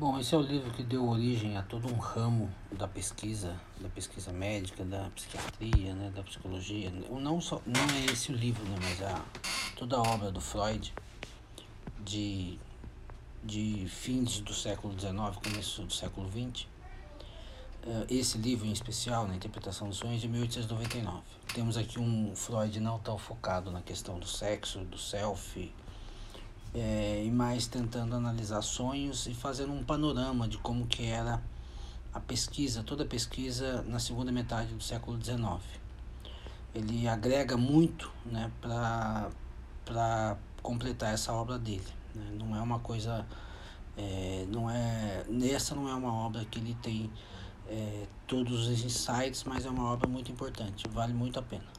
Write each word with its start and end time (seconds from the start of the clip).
Bom, 0.00 0.18
esse 0.18 0.34
é 0.34 0.38
o 0.38 0.40
livro 0.40 0.70
que 0.70 0.82
deu 0.82 1.06
origem 1.06 1.58
a 1.58 1.62
todo 1.62 1.86
um 1.86 1.98
ramo 1.98 2.50
da 2.72 2.88
pesquisa, 2.88 3.54
da 3.78 3.88
pesquisa 3.90 4.32
médica, 4.32 4.82
da 4.82 5.10
psiquiatria, 5.10 5.92
né, 5.92 6.10
da 6.16 6.22
psicologia. 6.22 6.90
Não 6.90 7.38
só, 7.38 7.60
não 7.66 7.82
é 7.94 8.06
esse 8.10 8.32
o 8.32 8.34
livro, 8.34 8.64
né, 8.64 8.78
mas 8.80 9.02
a 9.02 9.22
toda 9.76 9.98
a 9.98 10.00
obra 10.00 10.32
do 10.32 10.40
Freud 10.40 10.90
de 12.02 12.58
de 13.44 13.86
fins 13.90 14.40
do 14.40 14.54
século 14.54 14.98
XIX, 14.98 15.36
começo 15.44 15.82
do 15.82 15.92
século 15.92 16.30
XX. 16.30 16.66
Eh, 17.82 18.06
esse 18.08 18.38
livro 18.38 18.66
em 18.66 18.72
especial, 18.72 19.28
na 19.28 19.36
interpretação 19.36 19.86
dos 19.86 19.98
sonhos, 19.98 20.22
de 20.22 20.28
1899. 20.28 21.20
Temos 21.52 21.76
aqui 21.76 22.00
um 22.00 22.34
Freud 22.34 22.80
não 22.80 22.98
tão 23.00 23.18
focado 23.18 23.70
na 23.70 23.82
questão 23.82 24.18
do 24.18 24.26
sexo, 24.26 24.78
do 24.78 24.96
self, 24.96 25.70
é, 26.74 27.22
e 27.24 27.30
mais 27.30 27.66
tentando 27.66 28.14
analisar 28.14 28.62
sonhos 28.62 29.26
e 29.26 29.34
fazendo 29.34 29.72
um 29.72 29.82
panorama 29.82 30.46
de 30.46 30.58
como 30.58 30.86
que 30.86 31.04
era 31.04 31.42
a 32.12 32.20
pesquisa, 32.20 32.82
toda 32.82 33.04
a 33.04 33.06
pesquisa 33.06 33.82
na 33.82 33.98
segunda 33.98 34.32
metade 34.32 34.74
do 34.74 34.82
século 34.82 35.22
XIX. 35.22 35.60
Ele 36.74 37.08
agrega 37.08 37.56
muito 37.56 38.10
né, 38.24 38.50
para 38.60 40.36
completar 40.62 41.12
essa 41.12 41.32
obra 41.32 41.58
dele. 41.58 41.86
Né? 42.14 42.36
Não 42.38 42.56
é 42.56 42.60
uma 42.60 42.78
coisa. 42.78 43.26
É, 43.96 44.46
não 44.48 44.70
é, 44.70 45.24
essa 45.52 45.74
não 45.74 45.88
é 45.88 45.94
uma 45.94 46.12
obra 46.12 46.44
que 46.44 46.58
ele 46.58 46.76
tem 46.80 47.10
é, 47.68 48.06
todos 48.26 48.68
os 48.68 48.84
insights, 48.84 49.44
mas 49.44 49.64
é 49.64 49.70
uma 49.70 49.92
obra 49.92 50.08
muito 50.08 50.30
importante, 50.30 50.88
vale 50.88 51.12
muito 51.12 51.38
a 51.38 51.42
pena. 51.42 51.70